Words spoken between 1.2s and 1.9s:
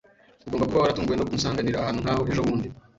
kunsanganira